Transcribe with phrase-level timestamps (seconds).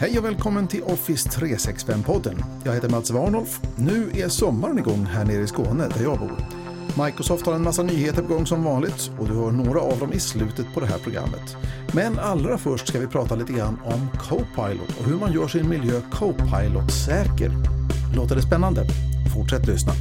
[0.00, 2.44] Hej och välkommen till Office 365-podden.
[2.64, 3.60] Jag heter Mats Warnolf.
[3.76, 6.36] Nu är sommaren igång här nere i Skåne där jag bor.
[7.04, 10.12] Microsoft har en massa nyheter på gång som vanligt och du hör några av dem
[10.12, 11.56] i slutet på det här programmet.
[11.94, 15.68] Men allra först ska vi prata lite grann om Copilot och hur man gör sin
[15.68, 17.50] miljö Copilot-säker.
[18.16, 18.84] Låter det spännande?
[19.34, 19.92] Fortsätt lyssna.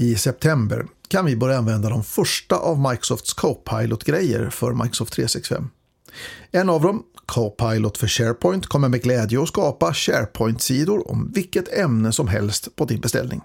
[0.00, 5.68] I september kan vi börja använda de första av Microsofts Copilot-grejer för Microsoft 365.
[6.50, 12.12] En av dem, Copilot för SharePoint, kommer med glädje att skapa SharePoint-sidor om vilket ämne
[12.12, 13.40] som helst på din beställning.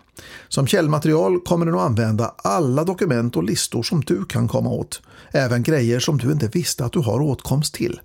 [0.48, 5.02] Som källmaterial kommer den att använda alla dokument och listor som du kan komma åt,
[5.32, 8.02] även grejer som du inte visste att du har åtkomst till.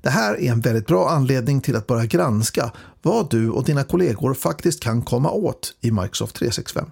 [0.00, 2.72] Det här är en väldigt bra anledning till att börja granska
[3.02, 6.90] vad du och dina kollegor faktiskt kan komma åt i Microsoft 365.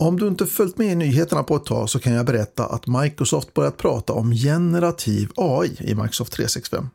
[0.00, 2.86] Om du inte följt med i nyheterna på ett tag så kan jag berätta att
[2.86, 6.88] Microsoft börjat prata om generativ AI i Microsoft 365.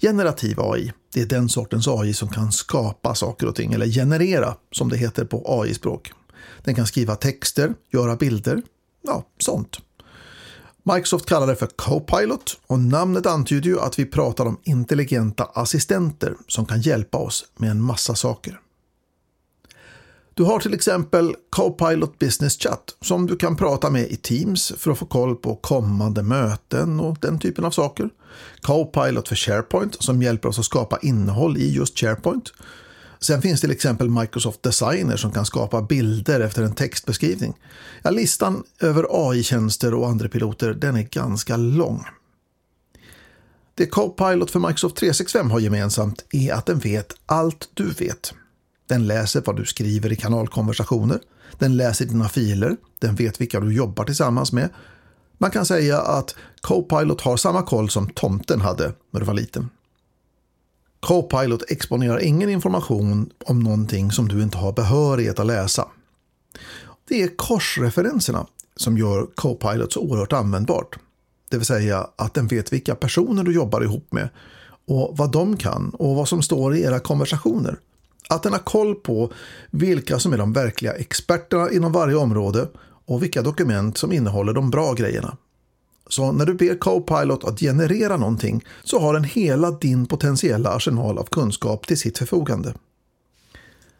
[0.00, 4.56] Generativ AI, det är den sortens AI som kan skapa saker och ting, eller generera
[4.72, 6.12] som det heter på AI-språk.
[6.64, 8.62] Den kan skriva texter, göra bilder,
[9.02, 9.78] ja, sånt.
[10.82, 16.34] Microsoft kallar det för Copilot och namnet antyder ju att vi pratar om intelligenta assistenter
[16.48, 18.60] som kan hjälpa oss med en massa saker.
[20.36, 24.90] Du har till exempel Copilot Business Chat som du kan prata med i Teams för
[24.90, 28.10] att få koll på kommande möten och den typen av saker.
[28.60, 32.52] Copilot för SharePoint som hjälper oss att skapa innehåll i just SharePoint.
[33.20, 37.54] Sen finns till exempel Microsoft Designer som kan skapa bilder efter en textbeskrivning.
[38.02, 42.04] Ja, listan över AI-tjänster och andra piloter den är ganska lång.
[43.74, 48.34] Det Copilot för Microsoft 365 har gemensamt är att den vet allt du vet.
[48.86, 51.20] Den läser vad du skriver i kanalkonversationer.
[51.58, 52.76] Den läser dina filer.
[52.98, 54.68] Den vet vilka du jobbar tillsammans med.
[55.38, 59.70] Man kan säga att Copilot har samma koll som tomten hade när du var liten.
[61.00, 65.88] Copilot exponerar ingen information om någonting som du inte har behörighet att läsa.
[67.08, 68.46] Det är korsreferenserna
[68.76, 70.98] som gör Copilot så oerhört användbart.
[71.50, 74.28] Det vill säga att den vet vilka personer du jobbar ihop med
[74.86, 77.78] och vad de kan och vad som står i era konversationer.
[78.28, 79.32] Att den har koll på
[79.70, 82.68] vilka som är de verkliga experterna inom varje område
[83.06, 85.36] och vilka dokument som innehåller de bra grejerna.
[86.08, 91.18] Så när du ber Copilot att generera någonting så har den hela din potentiella arsenal
[91.18, 92.74] av kunskap till sitt förfogande.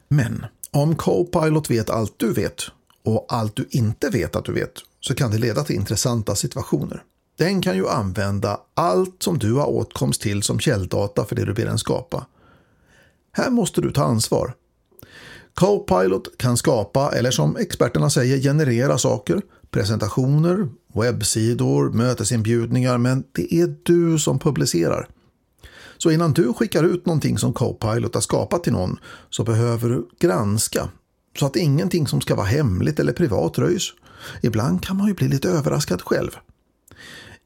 [0.08, 2.62] Men om Copilot vet allt du vet
[3.04, 7.02] och allt du inte vet att du vet så kan det leda till intressanta situationer.
[7.38, 11.54] Den kan ju använda allt som du har åtkomst till som källdata för det du
[11.54, 12.26] ber den skapa
[13.36, 14.54] här måste du ta ansvar.
[15.54, 23.76] Copilot kan skapa, eller som experterna säger, generera saker, presentationer, webbsidor, mötesinbjudningar, men det är
[23.82, 25.08] du som publicerar.
[25.98, 28.98] Så innan du skickar ut någonting som Copilot har skapat till någon
[29.30, 30.88] så behöver du granska
[31.38, 33.92] så att ingenting som ska vara hemligt eller privat röjs.
[34.42, 36.30] Ibland kan man ju bli lite överraskad själv.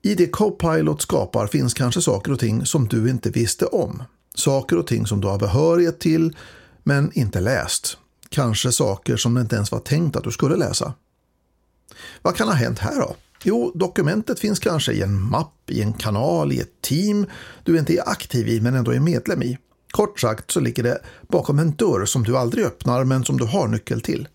[0.02, 4.02] I det Copilot skapar finns kanske saker och ting som du inte visste om.
[4.38, 6.36] Saker och ting som du har behörighet till
[6.82, 7.98] men inte läst.
[8.28, 10.94] Kanske saker som det inte ens var tänkt att du skulle läsa.
[12.22, 13.16] Vad kan ha hänt här då?
[13.42, 17.26] Jo, dokumentet finns kanske i en mapp, i en kanal, i ett team
[17.64, 19.58] du inte är aktiv i men ändå är medlem i.
[19.90, 20.98] Kort sagt så ligger det
[21.28, 24.28] bakom en dörr som du aldrig öppnar men som du har nyckel till.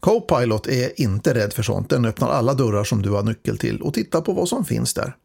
[0.00, 1.90] Copilot är inte rädd för sånt.
[1.90, 4.94] Den öppnar alla dörrar som du har nyckel till och tittar på vad som finns
[4.94, 5.16] där.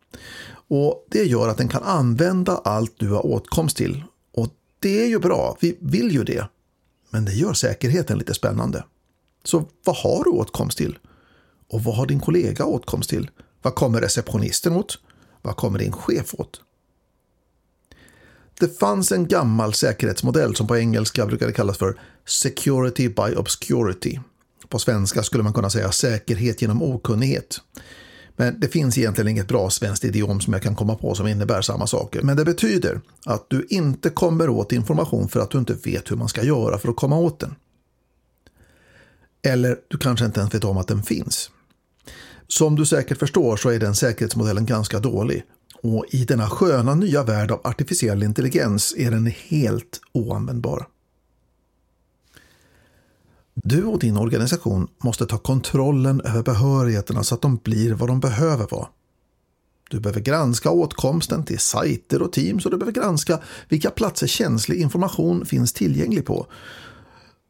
[0.69, 4.03] Och Det gör att den kan använda allt du har åtkomst till.
[4.33, 4.47] Och
[4.79, 6.49] det är ju bra, vi vill ju det.
[7.09, 8.83] Men det gör säkerheten lite spännande.
[9.43, 10.97] Så vad har du åtkomst till?
[11.69, 13.29] Och vad har din kollega åtkomst till?
[13.61, 14.99] Vad kommer receptionisten åt?
[15.41, 16.61] Vad kommer din chef åt?
[18.59, 24.19] Det fanns en gammal säkerhetsmodell som på engelska brukade kallas för Security by Obscurity.
[24.69, 27.59] På svenska skulle man kunna säga säkerhet genom okunnighet.
[28.39, 31.61] Men det finns egentligen inget bra svenskt idiom som jag kan komma på som innebär
[31.61, 32.21] samma saker.
[32.21, 36.15] Men det betyder att du inte kommer åt information för att du inte vet hur
[36.15, 37.55] man ska göra för att komma åt den.
[39.45, 41.49] Eller du kanske inte ens vet om att den finns.
[42.47, 45.43] Som du säkert förstår så är den säkerhetsmodellen ganska dålig
[45.83, 50.87] och i denna sköna nya värld av artificiell intelligens är den helt oanvändbar.
[53.63, 58.19] Du och din organisation måste ta kontrollen över behörigheterna så att de blir vad de
[58.19, 58.87] behöver vara.
[59.89, 63.39] Du behöver granska åtkomsten till sajter och teams och du behöver granska
[63.69, 66.47] vilka platser känslig information finns tillgänglig på.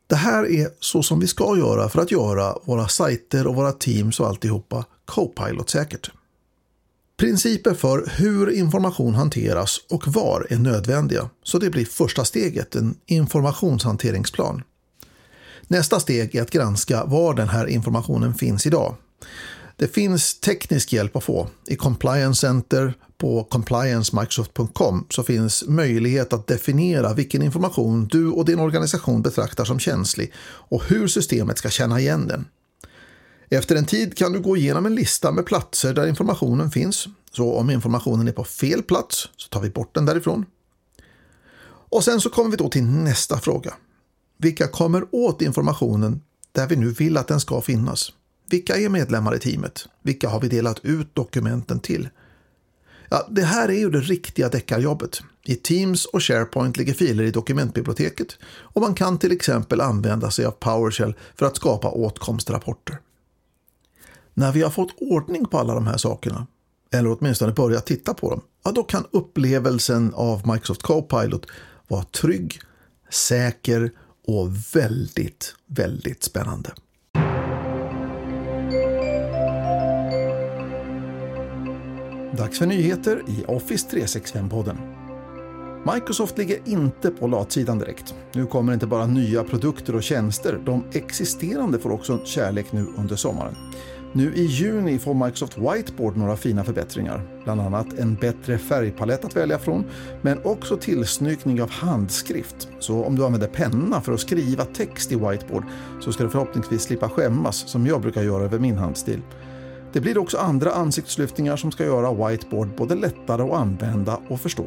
[0.08, 3.72] Det här är så som vi ska göra för att göra våra sajter och våra
[3.72, 6.12] teams och alltihopa Copilot-säkert.
[7.18, 12.96] Principer för hur information hanteras och var är nödvändiga, så det blir första steget, en
[13.06, 14.64] informationshanteringsplan.
[15.68, 18.96] Nästa steg är att granska var den här informationen finns idag.
[19.76, 21.48] Det finns teknisk hjälp att få.
[21.68, 28.60] I Compliance Center på compliancemicrosoft.com så finns möjlighet att definiera vilken information du och din
[28.60, 32.46] organisation betraktar som känslig och hur systemet ska känna igen den.
[33.50, 37.08] Efter en tid kan du gå igenom en lista med platser där informationen finns.
[37.32, 40.46] Så om informationen är på fel plats så tar vi bort den därifrån.
[41.90, 43.74] Och sen så kommer vi då till nästa fråga.
[44.38, 48.14] Vilka kommer åt informationen där vi nu vill att den ska finnas?
[48.50, 49.88] Vilka är medlemmar i teamet?
[50.02, 52.10] Vilka har vi delat ut dokumenten till?
[53.10, 55.22] Ja, det här är ju det riktiga deckarjobbet.
[55.44, 60.46] I Teams och SharePoint ligger filer i dokumentbiblioteket och man kan till exempel använda sig
[60.46, 63.00] av PowerShell för att skapa åtkomstrapporter.
[64.34, 66.48] När vi har fått ordning på alla de här sakerna,
[66.92, 71.46] eller åtminstone börjat titta på dem, ja, då kan upplevelsen av Microsoft Copilot
[71.88, 72.60] vara trygg,
[73.10, 73.92] säker
[74.28, 76.70] och väldigt, väldigt spännande.
[82.38, 84.78] Dags för nyheter i Office 365-podden.
[85.94, 88.16] Microsoft ligger inte på latsidan direkt.
[88.34, 93.16] Nu kommer inte bara nya produkter och tjänster, de existerande får också kärlek nu under
[93.16, 93.56] sommaren.
[94.18, 97.22] Nu i juni får Microsoft Whiteboard några fina förbättringar.
[97.44, 99.86] Bland annat en bättre färgpalett att välja från,
[100.22, 102.70] men också tillsnygning av handskrift.
[102.80, 105.64] Så om du använder penna för att skriva text i Whiteboard
[106.02, 109.22] så ska du förhoppningsvis slippa skämmas som jag brukar göra över min handstil.
[109.94, 114.66] Det blir också andra ansiktslyftningar som ska göra Whiteboard både lättare att använda och förstå.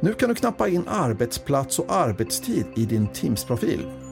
[0.00, 4.03] Nu kan du knappa in arbetsplats och arbetstid i din Teams-profil.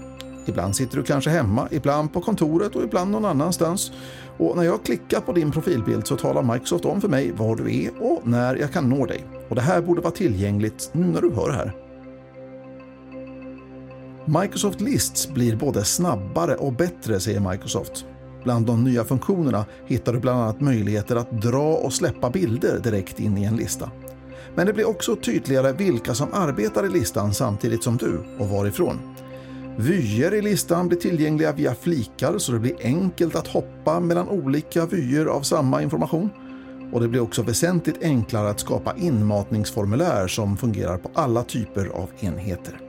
[0.46, 3.92] Ibland sitter du kanske hemma, ibland på kontoret och ibland någon annanstans.
[4.38, 7.84] Och när jag klickar på din profilbild så talar Microsoft om för mig var du
[7.84, 9.24] är och när jag kan nå dig.
[9.48, 11.72] Och det här borde vara tillgängligt nu när du hör det här.
[14.40, 18.04] Microsoft Lists blir både snabbare och bättre, säger Microsoft.
[18.44, 23.20] Bland de nya funktionerna hittar du bland annat möjligheter att dra och släppa bilder direkt
[23.20, 23.90] in i en lista.
[24.54, 28.98] Men det blir också tydligare vilka som arbetar i listan samtidigt som du och varifrån.
[29.76, 34.86] Vyer i listan blir tillgängliga via flikar så det blir enkelt att hoppa mellan olika
[34.86, 36.30] vyer av samma information.
[36.92, 42.10] Och det blir också väsentligt enklare att skapa inmatningsformulär som fungerar på alla typer av
[42.20, 42.80] enheter.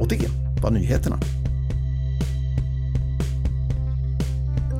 [0.00, 0.28] Och det
[0.62, 1.16] var nyheterna.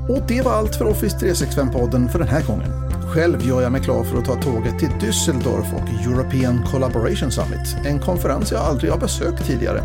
[0.09, 2.86] Och det var allt för Office 365-podden för den här gången.
[3.17, 7.77] Själv gör jag mig klar för att ta tåget till Düsseldorf och European Collaboration Summit,
[7.87, 9.81] en konferens jag aldrig har besökt tidigare.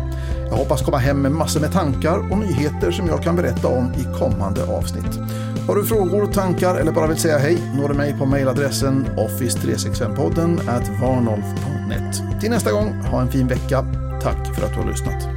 [0.48, 3.92] Jag hoppas komma hem med massor med tankar och nyheter som jag kan berätta om
[3.94, 5.18] i kommande avsnitt.
[5.66, 10.60] Har du frågor, tankar eller bara vill säga hej når du mig på mejladressen office365podden
[10.68, 12.40] at varnolf.net.
[12.40, 13.86] Till nästa gång, ha en fin vecka.
[14.22, 15.31] Tack för att du har lyssnat.